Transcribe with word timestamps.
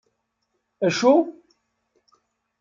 Acu? 0.85 1.13